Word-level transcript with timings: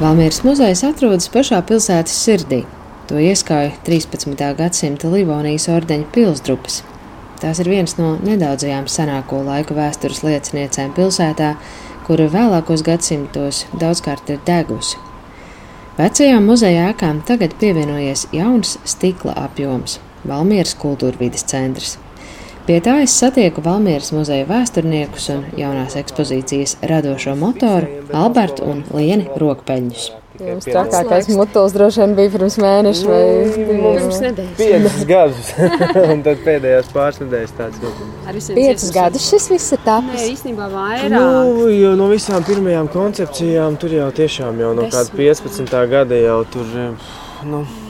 Valmieras 0.00 0.38
muzejs 0.40 0.80
atrodas 0.88 1.26
pašā 1.28 1.58
pilsētas 1.68 2.14
sirdī. 2.24 2.62
To 3.10 3.18
ieskauj 3.20 3.66
13. 3.84 4.32
gadsimta 4.56 5.10
Livonijas 5.12 5.66
ordeņa 5.68 6.06
pilsdrupas. 6.14 6.78
Tās 7.42 7.60
ir 7.60 7.68
viens 7.68 7.98
no 7.98 8.14
nedaudzajām 8.24 8.88
senāko 8.88 9.42
laiku 9.44 9.76
vēstures 9.76 10.22
lieciniecēm 10.24 10.94
pilsētā, 10.96 11.50
kura 12.08 12.30
vēlākos 12.32 12.80
gadsimtos 12.86 13.66
daudzkārt 13.76 14.32
ir 14.32 14.40
degusi. 14.48 14.96
Vecajām 16.00 16.48
muzeja 16.48 16.88
ēkām 16.94 17.20
tagad 17.28 17.58
pievienojies 17.60 18.30
jauns 18.32 18.78
stikla 18.88 19.36
apjoms- 19.36 20.00
Valmieras 20.32 20.72
kultūrvides 20.80 21.44
centrs. 21.44 21.98
Pie 22.70 22.76
tā 22.78 23.00
es 23.02 23.10
satieku 23.18 23.64
Valmieras 23.66 24.12
muzeja 24.14 24.44
vēsturniekus 24.46 25.24
un 25.34 25.40
jaunās 25.58 25.96
ekspozīcijas 25.98 26.76
radošo 26.86 27.32
motoru 27.34 28.04
Albertu 28.14 28.62
un 28.70 28.84
Lieni 28.94 29.26
Rokpeļņus. 29.42 30.04
Jums 30.38 30.68
trakākais 30.68 31.32
mutulis 31.34 31.74
droši 31.74 32.04
vien 32.04 32.14
bija 32.20 32.32
pirms 32.36 32.60
mēneša 32.62 33.10
vai 33.10 33.24
Pirms 33.56 34.22
nedēļas. 34.22 34.54
Piecus 34.62 35.02
gadus, 35.10 35.50
un 36.14 36.24
tad 36.28 36.46
pēdējās 36.46 36.94
pāris 36.94 37.20
nedēļas 37.24 37.58
tāds 37.58 37.82
nu, 37.82 37.92
Piecus 38.54 38.88
gadus 39.00 39.28
šis 39.34 39.50
viss 39.56 39.74
ir 39.74 39.82
Nē, 39.82 39.90
tapis. 39.90 40.30
īstenībā 40.36 40.70
vairāk. 40.70 41.10
Nu, 41.18 41.66
jau 41.74 41.98
no 41.98 42.06
visām 42.14 42.46
pirmajām 42.46 42.94
koncepcijām 42.94 43.82
tur 43.82 43.98
jau 43.98 44.10
tiešām 44.22 44.62
jau 44.62 44.74
no 44.78 44.86
kāda 44.94 45.10
15. 45.18 45.78
gada 45.98 46.22
jau 46.22 46.42
tur. 46.54 46.76
Nu, 47.42 47.66
jā. 47.66 47.89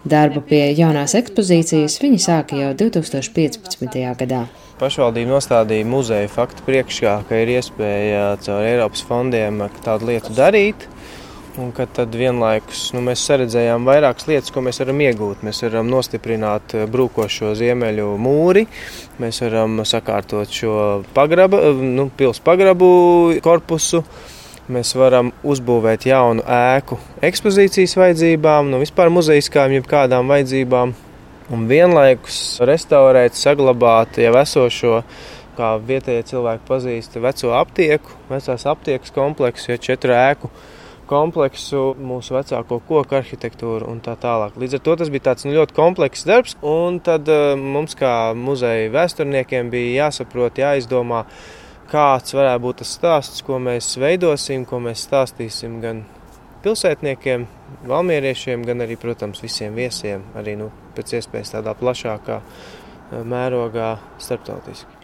Darbu 0.00 0.40
pie 0.48 0.62
jaunās 0.72 1.12
ekspozīcijas 1.18 1.98
viņi 2.00 2.18
sāka 2.24 2.56
jau 2.56 2.70
2015. 2.72 3.98
gadā. 4.16 4.46
Pašvaldība 4.80 5.34
nostādīja 5.34 5.84
muzeja 5.84 6.30
faktu 6.32 6.64
priekšā, 6.64 7.18
ka 7.28 7.40
ir 7.42 7.52
iespēja 7.58 8.38
caur 8.40 8.64
Eiropas 8.64 9.04
fondiem 9.04 9.60
tādu 9.84 10.08
lietu 10.08 10.32
darīt. 10.32 10.88
Un 11.60 11.74
ka 11.76 11.84
tad 11.84 12.14
vienlaikus 12.16 12.86
nu, 12.96 13.02
mēs 13.04 13.26
redzējām 13.28 13.84
vairākas 13.84 14.24
lietas, 14.30 14.54
ko 14.54 14.62
mēs 14.64 14.80
varam 14.80 15.04
iegūt. 15.04 15.44
Mēs 15.44 15.60
varam 15.66 15.90
nostiprināt 15.92 16.72
brūkošo 16.88 17.52
ziemeļu 17.58 18.08
mūri, 18.24 18.64
mēs 19.20 19.42
varam 19.44 19.82
sakārtot 19.84 20.48
šo 20.48 20.74
pagraba, 21.12 21.74
nu, 21.76 22.08
pilsētu 22.16 22.46
pagrabu 22.46 22.92
korpusu. 23.44 24.06
Mēs 24.70 24.92
varam 24.94 25.32
uzbūvēt 25.42 26.04
jaunu 26.06 26.44
ēku 26.46 26.94
ekspozīcijas 27.26 27.96
vajadzībām, 27.98 28.68
no 28.70 28.78
vispār 28.78 29.10
muzejiskām, 29.10 29.72
jebkādām 29.74 30.30
vajadzībām. 30.30 30.92
Un 31.50 31.64
vienlaikus 31.66 32.60
restaurēt, 32.62 33.34
saglabāt 33.34 34.20
jau 34.22 34.30
esošo, 34.38 35.00
kā 35.58 35.72
vietējie 35.88 36.28
cilvēki 36.28 36.62
pazīst, 36.68 37.18
veco 37.18 37.50
aptieku, 37.58 38.14
vecās 38.28 38.66
aptiekas 38.70 39.10
kompleksu, 39.16 39.72
ja 39.72 39.80
četru 39.82 40.14
ēku 40.14 40.52
kompleksu, 41.10 41.96
mūsu 41.98 42.36
vecāko 42.36 42.78
koku 42.86 43.18
arhitektūru 43.18 43.88
un 43.90 43.98
tā 44.04 44.14
tālāk. 44.22 44.54
Līdz 44.54 44.78
ar 44.78 44.84
to 44.86 44.94
tas 45.00 45.10
bija 45.10 45.32
tāds 45.32 45.48
nu, 45.48 45.56
ļoti 45.56 45.74
komplekss 45.74 46.28
darbs, 46.30 46.54
un 46.62 47.00
tad 47.02 47.26
uh, 47.26 47.56
mums, 47.58 47.98
kā 47.98 48.30
muzeja 48.38 48.92
vēsturniekiem, 48.94 49.72
bija 49.74 50.04
jāsaprot, 50.04 50.62
jāizdomā, 50.62 51.24
kāds 51.90 52.34
varētu 52.36 52.62
būt 52.64 52.82
tas 52.82 52.94
stāsts, 52.96 53.42
ko 53.46 53.58
mēs 53.62 53.92
veidosim, 54.00 54.64
ko 54.68 54.80
mēs 54.82 55.04
stāstīsim 55.08 55.80
gan 55.82 56.04
pilsētniekiem, 56.64 57.46
valmieriešiem, 57.88 58.64
gan 58.68 58.84
arī, 58.84 58.98
protams, 59.00 59.42
visiem 59.42 59.76
viesiem, 59.78 60.24
arī 60.36 60.56
nu, 60.60 60.70
pēc 60.96 61.16
iespējas 61.18 61.54
tādā 61.56 61.74
plašākā 61.78 62.40
uh, 62.40 63.20
mērogā 63.24 63.94
starptautiski. 64.20 64.98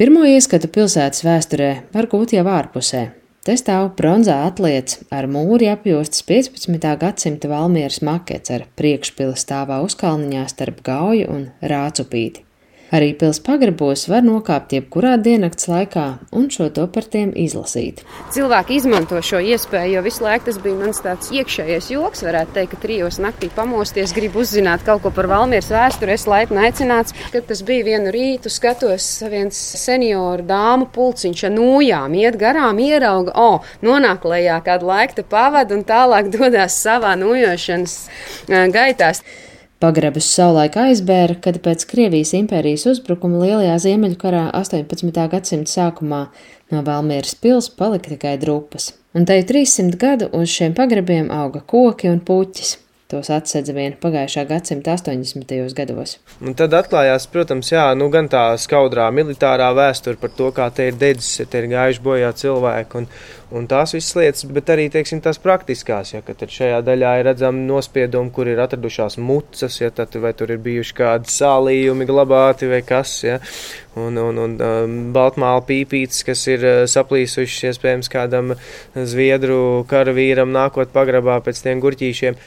Pirmo 0.00 0.24
ieskatu 0.26 0.70
pilsētas 0.72 1.22
vēsturē 1.26 1.72
var 1.92 2.08
gūt 2.10 2.32
jau 2.34 2.46
ārpusē. 2.48 3.10
Te 3.42 3.56
stāv 3.58 3.88
bronzā 3.98 4.36
atliekas 4.46 5.00
ar 5.10 5.26
mūri 5.30 5.66
apjostas 5.70 6.22
15. 6.28 6.86
gadsimta 7.00 7.50
Valmieras 7.50 7.98
makets 8.06 8.54
ar 8.54 8.68
priekšpila 8.78 9.34
stāvā 9.38 9.80
uzkalniņā 9.82 10.46
starp 10.50 10.78
gauju 10.86 11.26
un 11.30 11.44
rācupīti. 11.58 12.46
Arī 12.92 13.14
pils 13.16 13.38
pagrabos 13.40 14.02
var 14.12 14.20
nokāpt 14.20 14.74
jebkurā 14.76 15.14
diennakts 15.24 15.64
laikā 15.70 16.02
un 16.36 16.50
šo 16.52 16.66
to 16.76 16.82
par 16.92 17.06
tiem 17.08 17.30
izlasīt. 17.40 18.02
Cilvēki 18.34 18.76
izmanto 18.76 19.16
šo 19.24 19.38
iespēju, 19.40 19.94
jo 19.94 20.02
visu 20.04 20.26
laiku 20.26 20.50
tas 20.50 20.58
bija 20.60 20.76
mans 20.76 21.00
tāds 21.00 21.30
iekšējais 21.32 21.88
joks. 21.94 22.20
Varētu 22.26 22.52
teikt, 22.58 22.74
ka 22.74 22.80
trijos 22.82 23.16
naktī 23.24 23.48
pamosties, 23.56 24.12
gribu 24.12 24.42
uzzināt 24.42 24.84
kaut 24.84 25.00
ko 25.06 25.12
par 25.16 25.30
Valmieras 25.30 25.70
vēsturi. 25.72 26.12
Es 26.18 26.26
laipni 26.28 26.60
aicināts, 26.66 27.16
kad 27.32 27.46
tas 27.48 27.62
bija 27.64 27.86
vienu 27.86 28.12
rītu, 28.12 28.52
skatos 28.52 29.06
viens 29.32 29.56
senioru 29.80 30.44
dāmu 30.50 30.90
pulciņš 30.92 31.46
ar 31.48 31.54
nūjām, 31.56 32.18
iet 32.20 32.36
garām, 32.42 32.82
ierauga, 32.82 33.32
o, 33.32 33.54
oh, 33.54 33.72
nonāk 33.80 34.28
lejā 34.28 34.58
kādu 34.68 34.90
laiku 34.90 35.24
pavadu 35.32 35.78
un 35.78 35.86
tālāk 35.88 36.28
dodas 36.36 36.76
savā 36.84 37.14
nūjošanas 37.24 37.96
gaitās. 38.76 39.24
Pagrabus 39.82 40.28
savulaik 40.30 40.76
aizbēra, 40.78 41.34
kad 41.42 41.56
pēc 41.64 41.82
Krievijas 41.90 42.30
impērijas 42.38 42.84
uzbrukuma 42.86 43.40
Lielajā 43.40 43.80
Ziemeļkarā 43.82 44.44
18. 44.54 45.24
gadsimta 45.32 45.72
sākumā 45.72 46.20
no 46.70 46.82
Valmieras 46.86 47.34
pils 47.34 47.66
palika 47.80 48.12
tikai 48.12 48.36
drupas. 48.38 48.92
Un 49.18 49.26
te 49.26 49.40
300 49.48 49.98
gadu 49.98 50.30
uz 50.38 50.54
šiem 50.54 50.76
pagrabiem 50.78 51.32
auga 51.34 51.64
koki 51.66 52.12
un 52.12 52.22
puķis. 52.22 52.76
Tos 53.10 53.28
atsedza 53.34 53.74
vien 53.76 53.98
pagājušā 54.00 54.46
gadsimta 54.48 54.94
80. 54.94 55.50
gados. 55.76 56.14
Un 56.40 56.54
tad 56.56 56.72
atklājās, 56.78 57.26
protams, 57.34 57.74
jā, 57.74 57.90
nu, 57.98 58.06
gan 58.14 58.30
tā 58.32 58.46
skaudrā 58.62 59.10
militārā 59.12 59.66
vēsture 59.76 60.16
par 60.22 60.32
to, 60.38 60.48
kā 60.54 60.70
te 60.72 60.86
ir 60.88 60.96
dedzis, 60.96 61.42
te 61.50 61.60
ir 61.60 61.68
gājuši 61.74 62.06
bojā 62.06 62.30
cilvēki 62.38 63.02
un, 63.02 63.10
un 63.52 63.68
tās 63.70 63.94
visas 63.96 64.16
lietas, 64.16 64.46
bet 64.54 64.70
arī, 64.72 64.88
teiksim, 64.92 65.20
tās 65.24 65.40
praktiskās, 65.42 66.14
ja, 66.14 66.22
tad 66.26 66.48
šajā 66.52 66.80
daļā 66.86 67.12
ir 67.20 67.28
redzami 67.30 67.64
nospiedumi, 67.68 68.32
kur 68.34 68.50
ir 68.50 68.62
atradušās 68.64 69.18
mucas, 69.20 69.78
ja 69.80 69.92
tad 69.94 70.16
vai 70.22 70.32
tur 70.36 70.54
ir 70.54 70.62
bijuši 70.64 70.96
kādi 70.98 71.32
sālījumi 71.32 72.08
glabāti 72.08 72.70
vai 72.70 72.82
kas, 72.86 73.14
ja, 73.26 73.38
un, 74.00 74.16
un, 74.16 74.38
un 74.40 74.56
um, 74.56 74.98
baltmāla 75.14 75.64
pīpītes, 75.68 76.22
kas 76.26 76.46
ir 76.48 76.64
uh, 76.64 76.76
saplīsušas 76.88 77.72
iespējams 77.72 78.12
kādam 78.12 78.54
zviedru 78.96 79.82
karavīram 79.90 80.52
nākot 80.54 80.92
pagrabā 80.94 81.40
pēc 81.44 81.60
tiem 81.66 81.82
gurķīšiem. 81.82 82.38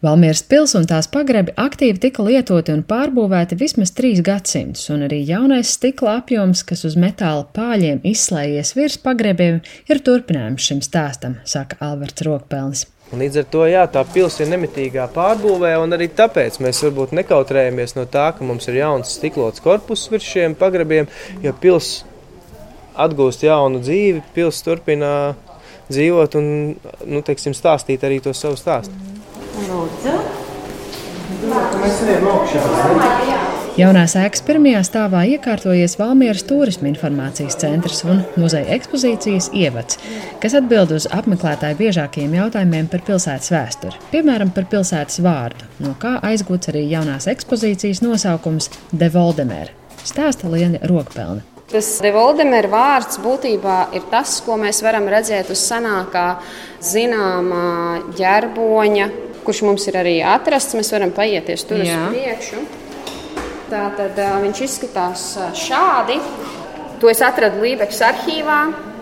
Valmieras 0.00 0.40
pils 0.48 0.72
un 0.78 0.86
tās 0.88 1.10
pagrabi 1.12 1.52
aktīvi 1.60 2.00
tika 2.00 2.24
lietoti 2.24 2.72
un 2.72 2.80
pārbūvēti 2.88 3.58
vismaz 3.60 3.92
trīs 3.92 4.22
gadsimtus, 4.24 4.86
un 4.92 5.04
arī 5.04 5.18
jaunais 5.28 5.74
stikla 5.76 6.14
apjoms, 6.22 6.62
kas 6.64 6.86
uz 6.88 6.96
metāla 6.96 7.44
pāļiem 7.56 8.00
izslēdzies 8.08 8.72
virs 8.78 8.96
pagrabiem, 9.04 9.60
ir 9.92 10.00
turpinājums 10.06 10.49
šim 10.58 10.80
stāstam, 10.82 11.36
saka 11.44 11.76
Alberts 11.84 12.24
Rokpelnis. 12.26 12.86
Līdz 13.10 13.40
ar 13.42 13.46
to 13.50 13.64
jā, 13.66 13.82
tā 13.90 14.04
pilsēta 14.06 14.44
ir 14.46 14.52
nemitīgā 14.52 15.08
pārbūvē, 15.14 15.72
un 15.82 15.96
arī 15.96 16.06
tāpēc 16.14 16.60
mēs 16.62 16.82
varbūt 16.86 17.14
nekautrējamies 17.18 17.96
no 17.98 18.06
tā, 18.06 18.28
ka 18.36 18.46
mums 18.46 18.70
ir 18.70 18.78
jauns 18.78 19.16
stiklots 19.18 19.62
korpus 19.64 20.06
virs 20.12 20.28
šiem 20.30 20.54
pagrabiem, 20.58 21.10
jo 21.42 21.54
pilsēta 21.62 22.08
atgūst 23.00 23.44
jaunu 23.46 23.80
dzīvi, 23.82 24.22
pilsēta 24.34 24.70
turpina 24.70 25.10
dzīvot 25.90 26.38
un 26.38 26.46
nu, 27.10 27.22
teiksim, 27.26 27.56
stāstīt 27.56 28.06
arī 28.06 28.20
to 28.22 28.34
savu 28.36 28.58
stāstu. 28.60 28.94
Lūdzu. 29.66 30.16
Mēs 31.50 32.02
ejam 32.06 32.32
augšā. 32.36 33.39
Jaunās 33.80 34.12
ēkas 34.18 34.42
pirmajā 34.44 34.80
stāvā 34.84 35.22
iekārtojies 35.30 35.94
Valmieras 35.96 36.42
turisma 36.44 36.90
informācijas 36.90 37.54
centrs 37.62 38.02
un 38.04 38.18
muzeja 38.36 38.74
ekspozīcijas 38.74 39.46
ievads, 39.56 39.96
kas 40.42 40.56
atbild 40.58 40.90
uz 40.92 41.06
apmeklētāju 41.16 41.78
biežākajiem 41.78 42.34
jautājumiem 42.36 42.90
par 42.92 43.00
pilsētas 43.06 43.48
vēsturi, 43.54 44.00
piemēram, 44.10 44.50
par 44.52 44.66
pilsētas 44.68 45.22
vārdu, 45.24 45.68
no 45.80 45.94
kā 46.02 46.18
aizgūts 46.28 46.68
arī 46.74 46.82
jaunās 46.90 47.24
ekspozīcijas 47.32 48.02
nosaukums 48.04 48.68
De 48.92 49.08
Voldemēra. 49.14 49.72
Stāsta 50.04 50.50
Liena 50.52 50.82
Rokpelna. 50.90 51.40
Tas 51.72 51.88
Devoldemēra 52.04 52.68
vārds 52.74 53.16
būtībā 53.24 53.78
ir 53.96 54.04
tas, 54.12 54.34
ko 54.44 54.58
mēs 54.60 54.82
varam 54.84 55.08
redzēt 55.08 55.54
uz 55.54 55.62
senākā 55.70 56.26
zināmā 56.84 58.12
ģerboņa, 58.18 59.08
kurš 59.46 59.64
mums 59.64 59.88
ir 59.88 60.00
arī 60.02 60.18
atrasts. 60.26 60.76
Mēs 60.76 60.92
varam 60.92 61.16
paieties 61.16 61.64
tur 61.64 61.80
uz 61.80 61.88
Jā. 61.88 62.10
priekšu. 62.12 62.66
Tā 63.70 63.84
tad 63.94 64.16
viņš 64.18 64.60
izskatās 64.64 65.24
šādi. 65.54 66.16
To 66.98 67.06
es 67.06 67.20
atradu 67.22 67.60
Lībekas 67.62 68.00
arhīvā. 68.02 68.56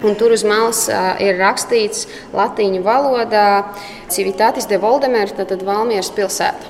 Un 0.05 0.13
tur 0.15 0.35
uz 0.37 0.45
malas 0.45 0.83
ir 1.25 1.39
rakstīts 1.41 2.05
latīņu 2.37 2.83
valodā 2.85 3.65
Civitatis 4.13 4.69
de 4.69 4.77
Voldemēra, 4.83 5.33
tātad 5.41 5.65
Valmieras 5.65 6.13
pilsēta. 6.13 6.69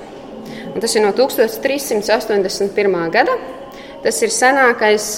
Un 0.71 0.79
tas 0.79 0.95
ir 0.95 1.03
no 1.03 1.11
1381. 1.17 2.97
gada. 3.11 3.35
Tas 3.99 4.21
ir 4.23 4.31
senākais 4.31 5.09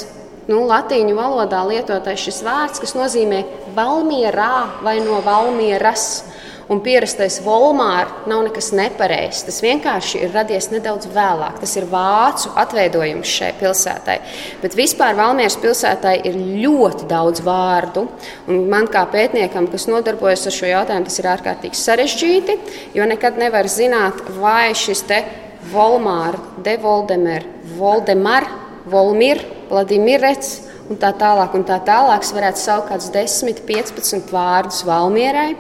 nu, 0.50 0.64
latīņu 0.66 1.14
valodā 1.22 1.62
lietotais 1.70 2.26
šis 2.26 2.42
vārds, 2.48 2.82
kas 2.82 2.98
nozīmē 2.98 3.44
Valmierā 3.78 4.82
vai 4.82 4.98
no 5.06 5.22
Valmieras. 5.22 6.24
Un 6.70 6.82
pierastais 6.84 7.40
Volmārs 7.46 8.28
nav 8.30 8.44
nekas 8.46 8.72
nepareizs. 8.78 9.44
Tas 9.48 9.62
vienkārši 9.64 10.22
ir 10.26 10.34
radies 10.36 10.70
nedaudz 10.72 11.10
vēlāk. 11.12 11.60
Tas 11.64 11.76
ir 11.80 11.88
vācu 11.92 12.54
atveidojums 12.62 13.36
šai 13.40 13.52
pilsētai. 13.60 14.18
Bet 14.62 14.78
vispār 14.78 15.18
Valmieras 15.20 15.58
pilsētai 15.62 16.18
ir 16.30 16.38
ļoti 16.38 17.10
daudz 17.10 17.44
vārdu. 17.46 18.08
Un 18.48 18.66
man 18.72 18.90
kā 18.92 19.04
pētniekam, 19.12 19.70
kas 19.72 19.88
nodarbojas 19.92 20.48
ar 20.48 20.58
šo 20.58 20.72
jautājumu, 20.72 21.08
tas 21.10 21.22
ir 21.22 21.30
ārkārtīgi 21.34 21.82
sarežģīti, 21.82 22.58
jo 22.98 23.08
nekad 23.10 23.40
nevar 23.42 23.70
zināt, 23.72 24.24
vai 24.40 24.74
šis 24.78 25.06
te 25.10 25.24
Volmāra, 25.72 26.40
Devoldemer, 26.66 27.46
Voldemar, 27.78 28.48
Volmir, 28.90 29.44
Vladimirets 29.70 30.71
un 30.92 31.00
tā 31.00 31.14
tālāk, 31.18 31.56
un 31.58 31.68
tā 31.68 31.80
tālāk. 31.88 32.26
Es 32.26 32.34
varētu 32.36 32.62
saukt 32.62 32.92
kādus 32.92 33.12
10, 33.14 33.64
15 33.68 34.34
vārdus 34.34 34.84
Valmierai, 34.88 35.54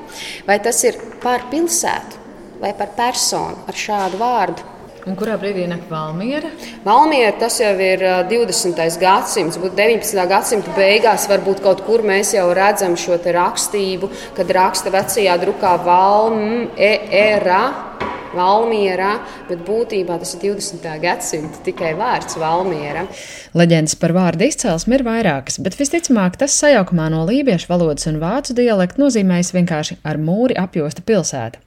vai 0.47 0.59
tas 0.63 0.83
ir 0.87 0.99
par 1.23 1.47
pilsētu 1.51 2.19
vai 2.61 2.75
par 2.77 2.93
personu 2.97 3.65
ar 3.67 3.77
šādu 3.77 4.19
vārdu. 4.21 4.67
Un 5.09 5.15
kurā 5.17 5.33
brīdī 5.41 5.63
nāk 5.65 5.87
Valmiera? 5.89 6.51
Valmiera 6.85 7.31
tas 7.41 7.55
jau 7.57 7.71
ir 7.81 8.03
20. 8.29 8.77
gadsimts, 9.01 9.57
bet 9.57 9.73
19. 9.79 10.27
gadsimta 10.29 10.75
beigās 10.77 11.25
varbūt 11.31 11.63
kaut 11.65 11.81
kur 11.87 12.05
mēs 12.05 12.35
jau 12.35 12.45
redzam 12.53 12.93
šo 12.93 13.17
rakstību, 13.17 14.11
kad 14.37 14.53
raksta 14.53 14.93
vecajā 14.93 15.39
drukā 15.41 15.73
Valmiera. 15.87 17.63
Valmiera, 18.35 19.15
bet 19.49 19.63
būtībā 19.67 20.19
tas 20.21 20.35
ir 20.37 20.43
20. 20.51 20.87
gadsimta 21.03 21.63
tikai 21.65 21.93
vārds 21.99 22.37
Valmiera. 22.41 23.07
Leģendas 23.57 23.97
par 23.99 24.15
vārdu 24.17 24.47
izcelsmi 24.47 24.99
ir 24.99 25.05
vairākas, 25.07 25.59
bet 25.63 25.79
visticamāk 25.79 26.39
tas 26.41 26.55
sajaukumā 26.61 27.09
no 27.13 27.25
lībiešu 27.29 27.71
valodas 27.71 28.07
un 28.11 28.21
vācu 28.23 28.55
dialekta 28.57 29.03
nozīmējas 29.03 29.55
vienkārši 29.57 29.99
ar 30.07 30.21
mūri 30.21 30.57
apjosta 30.59 31.03
pilsēta. 31.05 31.61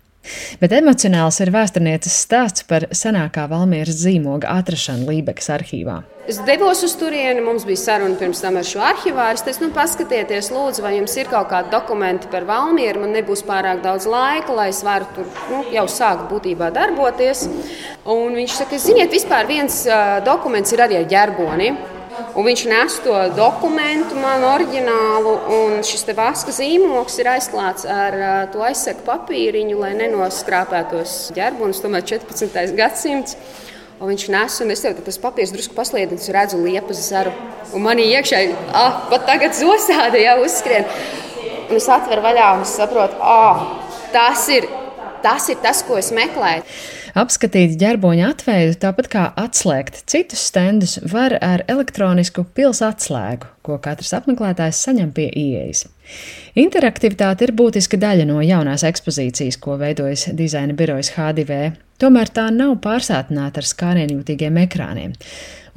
Bet 0.60 0.72
emocionāls 0.72 1.40
ir 1.44 1.52
vēsturnieces 1.54 2.16
stāsts 2.24 2.66
par 2.68 2.88
senākā 2.94 3.46
Valmieras 3.50 4.00
zīmoga 4.04 4.52
atrašanu 4.58 5.10
Lībekas 5.10 5.50
arhīvā. 5.58 6.02
Es 6.24 6.38
devos 6.46 6.80
uz 6.86 6.94
turieni, 6.96 7.42
mums 7.44 7.66
bija 7.68 7.76
saruna 7.76 8.16
pirms 8.16 8.38
tam 8.40 8.56
ar 8.56 8.64
šo 8.64 8.80
arhivāru. 8.80 9.36
Es 9.36 9.44
teicu, 9.44 9.66
nu, 9.66 9.74
paskatieties, 9.76 10.48
lūdzu, 10.54 10.80
vai 10.80 10.94
jums 10.94 11.12
ir 11.20 11.28
kaut 11.28 11.50
kādi 11.50 11.68
dokumenti 11.74 12.30
par 12.32 12.46
Valmieru. 12.48 13.02
Man 13.02 13.12
nebūs 13.12 13.44
pārāk 13.44 13.82
daudz 13.84 14.06
laika, 14.08 14.54
lai 14.56 14.70
es 14.72 14.80
varu 14.86 15.10
tur 15.12 15.28
nu, 15.50 15.60
jau 15.74 15.84
sākt 15.92 16.30
būtībā 16.30 16.70
darboties. 16.72 17.44
Un 18.08 18.38
viņš 18.40 18.56
saka, 18.62 18.80
ziniet, 18.80 19.12
vispār 19.12 19.44
viens 19.50 19.82
uh, 19.84 20.22
dokuments 20.24 20.72
ir 20.72 20.86
arī 20.86 21.02
ar 21.02 21.10
ģerboni. 21.12 21.74
Un 22.34 22.46
viņš 22.46 22.62
nes 22.70 22.96
to 23.04 23.14
dokumentu, 23.34 24.16
man 24.18 24.44
oriģinālu, 24.46 25.34
un 25.56 25.84
šis 25.86 26.06
vaska 26.14 26.54
zīmoks 26.54 27.18
ir 27.22 27.30
aizklāts 27.34 27.86
ar 27.90 28.16
to 28.54 28.62
aizsegu 28.66 29.04
papīriņu, 29.06 29.78
lai 29.78 29.92
nenoskrāpētos 29.98 31.32
ģerbonis, 31.36 31.82
tomēr 31.82 32.06
14. 32.14 32.74
gadsimts. 32.78 33.38
Un 34.00 34.10
viņš 34.10 34.24
nes, 34.34 34.56
un 34.60 34.74
es 34.74 34.82
tev 34.82 34.98
tas 35.06 35.20
papīrs 35.22 35.52
drusku 35.54 35.76
pasliedinu, 35.76 36.18
es 36.18 36.32
redzu 36.34 36.58
liepas 36.58 36.98
zaru. 37.06 37.30
Un 37.74 37.84
manī 37.86 38.08
iekšā 38.10 38.40
ah, 38.74 39.04
pat 39.10 39.22
tagad 39.28 39.54
zosāde 39.54 40.18
jau 40.24 40.40
uzskrien. 40.42 40.88
Un 41.70 41.78
es 41.78 41.86
atveru 41.88 42.24
vaļā 42.26 42.48
un 42.58 42.66
es 42.66 42.74
saprotu, 42.74 43.16
ah, 43.22 43.62
tas 44.12 44.42
ir, 44.52 44.66
tas 45.22 45.46
ir 45.48 45.62
tas, 45.62 45.86
ko 45.86 45.96
es 46.02 46.10
meklēju. 46.14 46.66
Apskatīt 47.14 47.76
ģerboņa 47.78 48.32
atveidu, 48.32 48.74
tāpat 48.82 49.06
kā 49.12 49.24
atslēgt 49.38 50.00
citus 50.10 50.40
stendus, 50.48 50.96
var 51.12 51.36
ar 51.38 51.62
elektronisku 51.70 52.42
pilsētu 52.56 52.88
atslēgu, 52.90 53.50
ko 53.62 53.76
katrs 53.82 54.10
apmeklētājs 54.18 54.80
saņem 54.82 55.12
pie 55.14 55.28
ieejas. 55.30 55.84
Interaktivitāte 56.58 57.46
ir 57.46 57.54
būtiska 57.54 58.00
daļa 58.02 58.26
no 58.26 58.40
jaunās 58.42 58.82
ekspozīcijas, 58.88 59.60
ko 59.62 59.78
veidojas 59.78 60.26
dizaina 60.34 60.74
birojas 60.74 61.12
H2V. 61.14 61.60
Tomēr 62.02 62.34
tā 62.34 62.48
nav 62.50 62.74
pārsātināta 62.82 63.62
ar 63.62 63.70
skārienjūtīgiem 63.70 64.58
ekrāniem. 64.64 65.14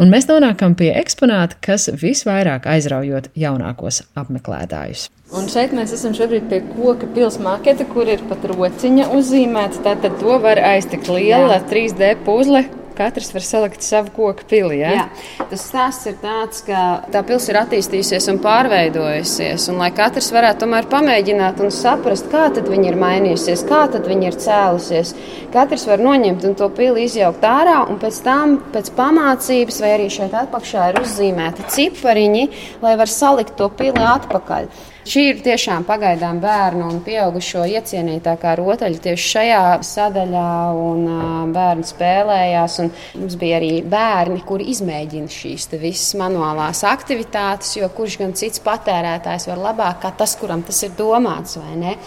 Un 0.01 0.09
mēs 0.09 0.25
nonākam 0.29 0.73
pie 0.77 0.89
eksponāta, 0.97 1.61
kas 1.61 1.85
visvairāk 2.01 2.65
aizraujot 2.73 3.29
jaunākos 3.37 4.07
apmeklētājus. 4.17 5.05
Un 5.35 5.49
šeit 5.51 5.73
mēs 5.75 5.91
esam 5.91 6.13
šobrīd 6.15 6.45
pie 6.47 6.61
koka 6.69 7.07
pilsētas 7.11 7.43
maketa, 7.43 7.85
kur 7.91 8.07
ir 8.07 8.21
pat 8.29 8.45
rociņa 8.47 9.09
uzzīmēta. 9.11 9.83
Tātad 9.83 10.15
to 10.21 10.37
var 10.39 10.61
aiztikt 10.69 11.09
liela 11.11 11.57
Jā. 11.57 11.63
3D 11.67 12.13
puzle, 12.23 12.61
katrs 12.95 13.33
var 13.35 13.43
salikt 13.43 13.83
savu 13.83 14.13
koku 14.15 14.47
pili. 14.47 14.79
Ja? 14.79 14.93
Jā. 14.95 15.43
Tas 15.51 15.67
stāsts 15.67 16.07
ir 16.07 16.15
tāds, 16.21 16.63
ka 16.63 17.03
tā 17.11 17.25
pilsēta 17.27 17.53
ir 17.53 17.59
attīstījusies 17.65 18.29
un 18.31 18.39
pārveidojusies. 18.45 19.67
Un 19.73 19.83
lai 19.83 19.91
katrs 19.99 20.31
varētu 20.31 20.63
tomēr 20.63 20.87
pamēģināt 20.95 21.59
un 21.59 21.75
saprast, 21.75 22.31
kā 22.31 22.47
viņa 22.55 22.91
ir 22.93 22.99
mainījusies, 23.03 23.67
kā 23.67 23.83
viņa 23.91 24.31
ir 24.31 24.41
cēlusies, 24.47 25.15
katrs 25.51 25.87
var 25.91 26.07
noņemt 26.07 26.47
un 26.47 26.55
to 26.55 26.71
pili 26.71 27.03
izjaukt 27.03 27.43
ārā, 27.43 27.81
un 27.91 27.99
pēc 27.99 28.23
tam, 28.23 28.61
pēc 28.71 28.95
pamācības, 28.95 29.83
vai 29.83 29.95
arī 29.99 30.07
šeit 30.07 30.39
apakšā 30.47 30.93
ir 30.93 31.01
uzzīmēti 31.03 31.67
cipariņi, 31.75 32.51
lai 32.79 32.95
var 32.95 33.11
salikt 33.11 33.59
to 33.59 33.67
pili 33.75 34.07
atpakaļ. 34.15 34.71
Šī 35.07 35.21
ir 35.29 35.37
tiešām 35.39 35.85
pagaidām 35.87 36.41
bērnu 36.43 36.89
un 36.91 36.97
pieaugušo 37.05 37.61
iecienītākā 37.77 38.57
rotaļa 38.59 38.99
tieši 39.05 39.29
šajā 39.33 39.61
sadaļā, 39.87 40.49
un 40.75 41.53
bērni 41.55 41.87
spēlējās. 41.87 42.75
Un 42.83 42.91
mums 43.21 43.37
bija 43.39 43.61
arī 43.61 43.71
bērni, 43.87 44.41
kuri 44.47 44.67
izmēģina 44.73 45.31
šīs 45.31 45.69
visas 45.77 46.11
manuālās 46.19 46.83
aktivitātes, 46.91 47.77
jo 47.79 47.87
kurš 47.95 48.19
gan 48.19 48.35
cits 48.35 48.63
patērētājs 48.67 49.47
var 49.53 49.63
labāk 49.69 50.03
kā 50.03 50.11
tas, 50.19 50.35
kuram 50.41 50.65
tas 50.67 50.83
ir 50.83 50.97
domāts, 50.99 51.55
vai 51.61 51.79
ne? 51.79 51.97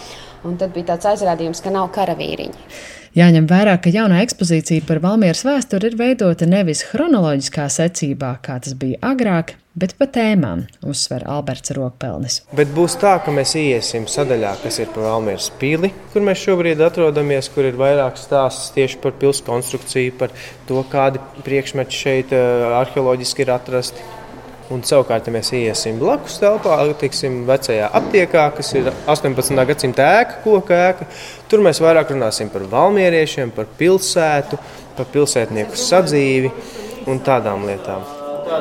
Un 0.45 0.61
tad 0.61 0.73
bija 0.75 0.93
tāds 0.93 1.09
aizrādījums, 1.15 1.63
ka 1.65 1.73
nav 1.73 1.89
karavīriņi. 1.97 3.00
Jāņem 3.11 3.43
vērā, 3.43 3.73
ka 3.83 3.91
jaunā 3.91 4.21
ekspozīcija 4.23 4.85
par 4.87 5.01
Valmieras 5.03 5.41
vēsturi 5.43 5.89
ir 5.89 5.97
veidota 5.99 6.47
nevis 6.47 6.85
chronoloģiskā 6.87 7.65
secībā, 7.67 8.37
kā 8.45 8.55
tas 8.63 8.71
bija 8.79 9.01
agrāk, 9.03 9.57
bet 9.75 9.97
pa 9.99 10.07
tēmām, 10.07 10.61
uzsver 10.87 11.25
Alberts 11.27 11.73
Rokpelnis. 11.75 12.39
Bet 12.55 12.71
būs 12.71 12.95
tā, 13.01 13.17
ka 13.19 13.33
mēs 13.35 13.51
iesim 13.59 14.07
sadaļā, 14.07 14.53
kas 14.63 14.79
ir 14.79 14.93
par 14.95 15.09
Valmieras 15.09 15.49
pili, 15.59 15.91
kur 16.13 16.23
mēs 16.23 16.39
šobrīd 16.45 16.79
atrodamies, 16.87 17.51
kur 17.51 17.67
ir 17.67 17.75
vairāk 17.83 18.15
stāsts 18.15 18.71
tieši 18.77 19.03
par 19.03 19.17
pilsētu 19.19 19.49
konstrukciju, 19.49 20.15
par 20.23 20.31
to, 20.71 20.79
kādi 20.95 21.19
priekšmeti 21.43 22.01
šeit 22.05 22.31
eh, 22.31 22.63
arheoloģiski 22.79 23.43
ir 23.43 23.55
atrasti 23.59 24.07
Un 24.71 24.85
savukārt, 24.87 25.27
ja 25.27 25.33
mēs 25.35 25.51
iesim 25.57 25.97
blakus 25.99 26.37
telpā, 26.39 26.77
tiksim 27.01 27.41
vecajā 27.49 27.89
aptiekā, 27.97 28.45
kas 28.55 28.71
ir 28.79 28.87
18. 29.11 29.65
gadsimta 29.67 30.07
ēka, 30.21 30.39
koka 30.45 30.79
ēka, 30.91 31.09
tur 31.51 31.65
mēs 31.65 31.81
vairāk 31.83 32.13
runāsim 32.15 32.51
par 32.53 32.63
valmieriešiem, 32.71 33.51
par 33.55 33.67
pilsētu, 33.79 34.61
par 34.95 35.11
pilsētnieku 35.11 35.75
sadzīvi 35.75 36.53
un 37.11 37.19
tādām 37.25 37.67
lietām. 37.67 38.07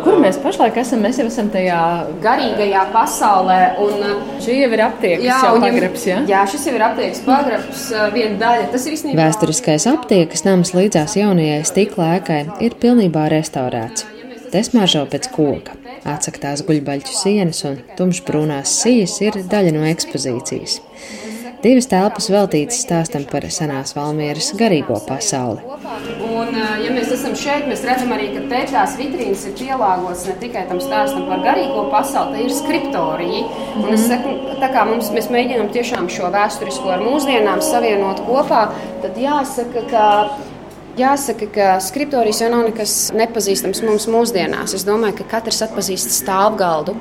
Kur 0.05 0.21
mēs 0.23 0.37
pašlaik 0.39 0.77
esam? 0.83 1.01
Mēs 1.03 1.19
jau 1.19 1.27
esam 1.27 1.49
tajā 1.51 1.79
garīgajā 2.23 2.85
pasaulē. 2.95 3.59
Un, 3.83 4.05
šī 4.43 4.61
jau 4.61 4.69
ir 4.77 4.85
aptiekas 4.87 5.27
jā, 5.27 5.41
jau 5.47 5.57
pagrabs, 5.65 6.07
ja? 6.07 6.21
jā, 6.31 6.45
šis 6.53 6.69
jau 6.69 6.77
ir 6.77 6.87
aptiekas 6.87 7.25
pagrabs, 7.27 7.89
viena 8.15 8.39
daļa. 8.45 8.71
Tas 8.75 8.87
ir 8.87 8.97
īstenībā. 8.99 9.19
Vēsturiskais 9.25 9.89
aptiekas 9.91 10.47
nams 10.47 10.75
līdzās 10.79 11.19
jaunajai 11.19 11.61
stikla 11.69 12.15
ēkai 12.21 12.41
ir 12.63 12.79
pilnībā 12.83 13.27
restaurēts. 13.35 14.10
Te 14.51 14.63
smaržo 14.67 15.05
pēc 15.07 15.29
koka. 15.31 15.77
Atsaktās 16.11 16.65
guļbaļķu 16.67 17.13
sienas 17.15 17.63
un 17.69 17.77
tumšbrūnās 17.99 18.73
sijas 18.83 19.21
ir 19.23 19.37
daļa 19.51 19.77
no 19.77 19.85
ekspozīcijas. 19.87 20.81
Divas 21.61 21.87
telpas 21.91 22.27
veltītas 22.33 22.81
stāstam 22.83 23.27
par 23.29 23.45
senās 23.53 23.93
Valmieras 23.93 24.49
garīgo 24.57 24.97
pasauli. 25.05 25.61
Un, 26.25 26.55
ja 26.57 26.91
mēs 26.97 27.13
esam 27.13 27.35
šeit, 27.37 27.67
mēs 27.69 27.85
redzam 27.85 28.15
arī, 28.17 28.31
ka 28.33 28.43
te 28.49 28.63
tās 28.73 28.95
vitrīnas 28.99 29.45
ir 29.47 29.55
pielāgotas 29.59 30.25
ne 30.31 30.37
tikai 30.41 30.65
tam 30.71 30.81
stāstam 30.83 31.29
par 31.29 31.45
garīgo 31.45 31.85
pasauli, 31.93 32.39
tie 32.39 32.47
ir 32.49 32.55
skriptoriji. 32.57 33.43
Un 33.85 33.93
es 33.93 34.07
saku, 34.09 34.33
tā 34.63 34.73
kā 34.73 34.87
mums, 34.89 35.13
mēs 35.15 35.29
mēģinām 35.31 35.69
tiešām 35.77 36.09
šo 36.11 36.33
vēsturisko 36.35 36.95
ar 36.97 37.05
mūsdienām 37.05 37.61
savienot 37.63 38.25
kopā, 38.25 38.71
tad 39.05 39.21
jāsaka, 39.21 39.85
ka 39.93 40.07
Jāsaka, 41.01 41.47
ka 41.55 41.67
skriptorijas 41.81 42.43
jau 42.43 42.51
nav 42.53 42.67
nekas 42.67 42.95
nepazīstams 43.17 43.81
mums 43.87 44.05
mūsdienās. 44.11 44.75
Es 44.77 44.85
domāju, 44.85 45.21
ka 45.21 45.29
katrs 45.37 45.63
atpazīst 45.65 46.13
stāvgaldu, 46.13 46.93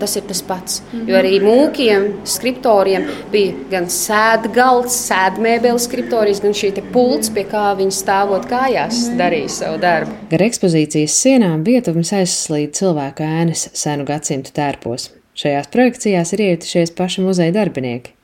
tas 0.00 0.16
ir 0.18 0.26
tas 0.28 0.42
pats. 0.44 0.82
Jo 1.08 1.16
arī 1.18 1.38
mūkiem, 1.42 2.08
skriptoriem 2.28 3.06
bija 3.32 3.54
gan 3.72 3.88
sēdgalds, 3.92 4.98
sēdmēbeles 5.08 5.88
skriptorijas, 5.88 6.42
gan 6.44 6.56
šī 6.60 6.74
pults, 6.92 7.32
pie 7.34 7.46
kā 7.48 7.70
viņi 7.78 7.96
stāvot 7.96 8.44
kājās, 8.50 9.06
darīja 9.18 9.54
savu 9.60 9.80
darbu. 9.82 10.18
Gar 10.34 10.44
ekspozīcijas 10.50 11.16
sienām 11.24 11.64
vietuvums 11.66 12.12
aizslīd 12.20 12.76
cilvēku 12.78 13.24
ēnas 13.24 13.68
senu 13.72 14.04
gadsimtu 14.08 14.52
tērpos. 14.56 15.08
Šajās 15.38 15.72
projekcijās 15.72 16.34
ir 16.34 16.46
iejutušies 16.50 16.94
paši 16.98 17.24
muzeja 17.24 17.54
darbinieki. 17.54 18.17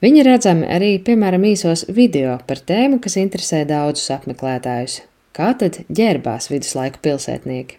Viņi 0.00 0.22
redzami 0.24 0.64
arī, 0.64 0.94
piemēram, 1.04 1.42
īsos 1.44 1.82
video 1.92 2.38
par 2.48 2.62
tēmu, 2.64 3.02
kas 3.04 3.18
interesē 3.20 3.66
daudzus 3.68 4.08
apmeklētājus. 4.14 5.02
Kā 5.36 5.50
tad 5.60 5.82
ģērbās 5.92 6.48
viduslaiku 6.48 7.02
pilsētnieki? 7.04 7.76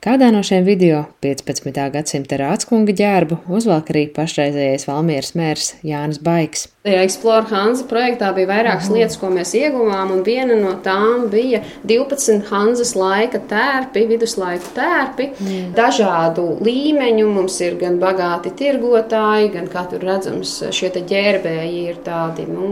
Kādā 0.00 0.30
no 0.32 0.40
šiem 0.46 0.64
video 0.64 1.02
15. 1.20 1.74
gadsimta 1.92 2.38
rādskunga 2.40 2.94
ģērbu 2.96 3.42
uzvalk 3.58 3.92
arī 3.92 4.06
pašreizējais 4.16 4.88
Valmieras 4.88 5.34
mērs 5.36 5.68
Jānis 5.84 6.22
Baiks. 6.24 6.64
Tajā 6.88 7.02
Explore 7.04 7.44
Hanza 7.50 7.84
projektā 7.84 8.30
bija 8.32 8.48
vairākas 8.48 8.86
mm. 8.88 8.96
lietas, 8.96 9.16
ko 9.20 9.28
mēs 9.28 9.50
ieguvām, 9.58 10.08
un 10.14 10.22
viena 10.24 10.54
no 10.56 10.70
tām 10.80 11.26
bija 11.28 11.60
12 11.84 12.46
Hanzas 12.48 12.94
laika 12.96 13.42
tērpi, 13.50 14.06
viduslaiku 14.08 14.72
tērpi, 14.72 15.26
mm. 15.34 15.66
dažādu 15.76 16.46
līmeņu. 16.64 17.26
Mums 17.28 17.58
ir 17.60 17.76
gan 17.80 17.98
bagāti 18.00 18.54
tirgotāji, 18.56 19.50
gan, 19.52 19.68
kā 19.68 19.84
tur 19.90 20.06
redzams, 20.08 20.54
šie 20.72 20.88
ģērbēji 20.96 21.82
ir 21.90 22.00
tādi 22.06 22.48
nu, 22.48 22.70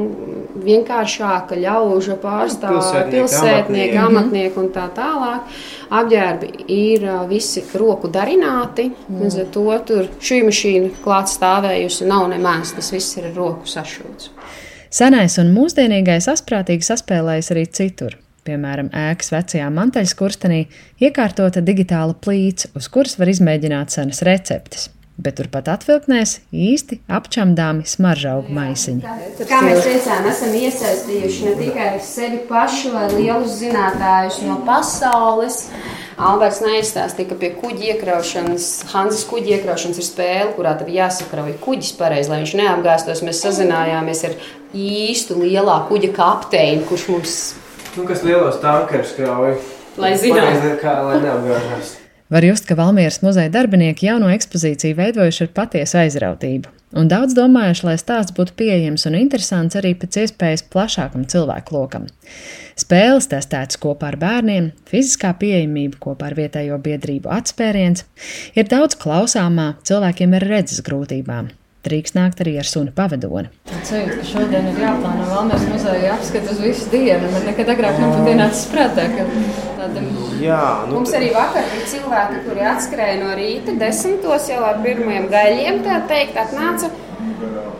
vienkāršāka 0.64 1.58
ļauža 1.61 2.16
pārstāvji, 2.23 3.04
pilsētnieki, 3.12 4.00
amatnieki 4.00 4.62
un 4.62 4.73
tā 4.73 4.87
tālāk. 4.96 5.61
Apģērbi 5.92 6.64
ir 6.73 7.04
visi 7.28 7.62
roku 7.76 8.08
darināti, 8.11 8.88
mm. 8.88 9.20
līdz 9.20 9.38
ar 9.44 9.52
to 9.58 9.66
tur 9.92 10.08
šī 10.25 10.40
mašīna 10.49 10.94
klāt 11.04 11.30
stāvējusi 11.37 12.08
nav 12.08 12.30
nemēs, 12.32 12.73
tas 12.80 12.94
viss 12.96 13.20
ir 13.20 13.28
roku 13.37 13.68
sašūts. 14.07 14.31
Senais 14.91 15.37
un 15.43 15.53
mūsdienīgais 15.55 16.29
asprātīgi 16.31 16.87
saspēlējas 16.87 17.53
arī 17.53 17.67
citur. 17.67 18.17
Piemēram, 18.47 18.93
ēkas 18.95 19.33
vecajā 19.35 19.69
mantaļskurstenī 19.75 20.67
iekārtota 21.03 21.61
digitāla 21.61 22.15
plīts, 22.15 22.71
uz 22.79 22.87
kuras 22.89 23.19
var 23.19 23.33
izmēģināt 23.33 23.91
senas 23.91 24.23
receptes 24.23 24.91
bet 25.16 25.38
turpat 25.38 25.68
atvilknēs 25.73 26.38
īsti 26.52 27.00
apčamdāmi 27.08 27.87
smaržaugu 27.88 28.52
maisiņi. 28.56 29.02
Kā 29.49 29.61
mēs 29.64 29.85
teicām, 29.87 30.26
esam 30.30 30.56
iesaistījuši 30.58 31.46
ne 31.46 31.54
tikai 31.61 31.90
sevi 32.04 32.42
pašu 32.49 32.92
vai 32.94 33.06
lielus 33.14 33.58
zinātājus 33.62 34.42
no 34.46 34.61
pasaules. 34.68 35.64
Alberts 36.16 36.62
neizstāstīja, 36.64 37.28
ka 37.28 37.37
pie 37.40 37.50
kuģa 37.58 37.90
iekraušanas, 37.92 38.68
Hanzas 38.92 39.26
kuģa 39.28 39.58
iekraušanas 39.58 40.00
ir 40.00 40.06
spēle, 40.06 40.54
kurā 40.56 40.73
tev 40.80 40.88
jāsakrauj 40.94 41.58
kuģis 41.64 41.92
pareizi, 41.99 42.32
lai 42.32 42.40
viņš 42.40 42.54
neapgāstos. 42.62 43.20
Mēs 43.26 43.42
sazinājāmies 43.44 44.25
ar 44.30 44.38
īstu 44.73 45.37
lielā 45.42 45.82
kuģa 45.90 46.12
kapteini, 46.16 46.87
kurš 46.88 47.06
mums. 47.12 47.37
Nu, 47.99 48.08
kas 48.08 48.25
lielos 48.25 48.56
tankerus 48.64 49.12
krauj? 49.16 49.58
Lai 50.00 50.16
zinātu, 50.20 50.75
kā 50.80 50.99
lai 51.04 51.20
neapgāzās. 51.25 51.96
Var 52.28 52.45
just, 52.45 52.64
ka 52.66 52.75
Valmieras 52.75 53.21
muzeja 53.23 53.52
darbinieki 53.54 54.09
jauno 54.09 54.26
ekspozīciju 54.35 54.97
veidojuši 54.99 55.45
ar 55.45 55.50
patiesu 55.54 56.00
aizrautību, 56.00 56.73
un 56.99 57.06
daudz 57.06 57.37
domājuši, 57.38 57.85
lai 57.87 57.95
stāsts 58.00 58.35
būtu 58.35 58.56
pieejams 58.59 59.06
un 59.06 59.14
interesants 59.14 59.78
arī 59.78 59.92
pēc 59.95 60.18
iespējas 60.25 60.64
plašākam 60.73 61.23
cilvēku 61.30 61.76
lokam. 61.76 62.09
Spēles 62.75 63.30
testētas 63.30 63.78
kopā 63.78 64.11
ar 64.11 64.18
bērniem, 64.18 64.73
fiziskā 64.90 65.30
pieejamība 65.38 66.00
kopā 66.02 66.33
ar 66.33 66.35
vietējo 66.40 66.80
biedrību 66.83 67.30
atspēriens, 67.30 68.02
ir 68.59 68.66
daudz 68.75 68.99
klausāmā 68.99 69.76
cilvēkiem 69.87 70.35
ar 70.35 70.49
redzes 70.50 70.83
grūtībām, 70.83 71.54
drīkst 71.87 72.18
nākt 72.18 72.42
arī 72.42 72.56
ar 72.59 72.66
sunu 72.66 72.90
pavadoni. 72.90 73.54
Sajūta, 73.87 74.18
ka 74.18 74.28
šodien 74.33 74.66
ir 74.73 74.83
jāplāno 74.83 75.30
Valmēras 75.30 75.71
muzeja 75.71 76.18
apskats 76.18 76.56
uz 76.56 76.61
visu 76.66 76.90
dienu. 76.90 77.30
Man 77.30 77.47
nekad 77.52 77.71
agrāk 77.76 78.02
nav 78.02 78.18
pat 78.18 78.35
ienācis 78.35 78.66
prātā, 78.75 79.06
ka 79.14 79.30
tādam... 79.87 80.07
Jā, 80.43 80.61
nu... 80.87 80.99
Mums 80.99 81.14
arī 81.16 81.33
vakar 81.35 81.66
bija 81.73 81.88
cilvēki, 81.95 82.43
kuri 82.45 82.64
atskrēja 82.73 83.16
no 83.23 83.33
rīta 83.38 83.75
desmitos 83.81 84.50
jau 84.50 84.62
ar 84.66 84.81
pirmajiem 84.85 85.28
gaļiem, 85.33 85.83
tā 85.87 86.00
teikt, 86.11 86.38
atnāca. 86.45 86.93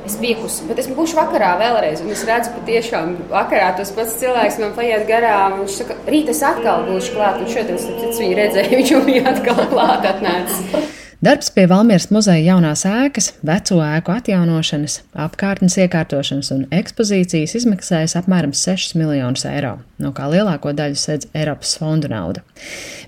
Es 0.07 0.15
piekusu, 0.23 0.69
bet 0.69 0.79
es 0.79 0.87
būšu 0.95 1.17
vakarā 1.19 1.57
vēlreiz. 1.59 2.03
Un 2.05 2.13
es 2.15 2.23
redzu, 2.29 2.53
ka 2.55 2.61
tiešām 2.69 3.17
vakarā 3.33 3.73
tas 3.79 3.91
pats 3.97 4.15
cilvēks 4.21 4.61
man 4.63 4.77
paiet 4.77 5.03
garām. 5.09 5.59
Viņš 5.65 5.81
saka, 5.81 5.97
rīt 6.07 6.31
es 6.31 6.45
atkal 6.47 6.87
būšu 6.87 7.17
klāt. 7.17 7.41
Un 7.43 7.51
šodien 7.51 7.81
es 7.81 8.21
viņu 8.23 8.37
redzēju, 8.39 8.77
viņš 8.81 8.95
jau 8.95 9.03
bija 9.09 9.27
atkal 9.33 9.65
klāt 9.73 10.07
atnācis. 10.13 10.95
Darbs 11.25 11.49
pie 11.49 11.63
Valmieras 11.65 12.11
muzeja 12.13 12.43
jaunās 12.45 12.83
ēkas, 12.85 13.31
veco 13.49 13.79
ēku 13.81 14.13
atjaunošanas, 14.13 14.99
apkārtnes 15.25 15.79
iekārtošanas 15.81 16.51
un 16.53 16.67
ekspozīcijas 16.77 17.55
izmaksājas 17.57 18.19
apmēram 18.21 18.53
6 18.53 18.93
miljonus 19.01 19.47
eiro, 19.49 19.79
no 19.97 20.13
kā 20.13 20.29
lielāko 20.29 20.75
daļu 20.77 21.01
sedz 21.01 21.31
Eiropas 21.33 21.73
fondu 21.81 22.13
nauda. 22.13 22.45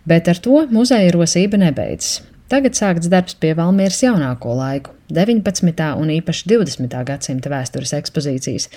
Bet 0.08 0.32
ar 0.32 0.40
to 0.40 0.62
muzeja 0.72 1.12
rosība 1.12 1.60
nebeidzas. 1.60 2.22
Tagad 2.48 2.78
sākts 2.78 3.10
darbs 3.12 3.34
pie 3.36 3.50
Valmieras 3.52 3.98
jaunāko 4.00 4.54
laiku, 4.56 4.94
19. 5.12 5.88
un 6.00 6.12
īpaši 6.14 6.46
20. 6.48 6.96
gadsimta 7.10 7.52
vēstures 7.52 7.92
ekspozīcijas. 7.98 8.70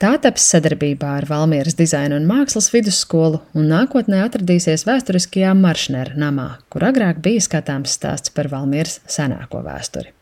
Tā 0.00 0.14
taps 0.24 0.46
sadarbībā 0.54 1.10
ar 1.18 1.28
Valmieras 1.28 1.76
dizaina 1.76 2.16
un 2.16 2.24
mākslas 2.28 2.70
vidusskolu 2.72 3.42
un 3.52 3.68
nākotnē 3.68 4.22
atradīsies 4.24 4.86
vēsturiskajā 4.88 5.52
Maršnera 5.60 6.16
namā, 6.16 6.54
kur 6.72 6.88
agrāk 6.88 7.20
bija 7.24 7.44
skatāms 7.44 8.00
stāsts 8.00 8.32
par 8.32 8.48
Valmieras 8.48 9.02
senāko 9.04 9.60
vēsturi. 9.66 10.14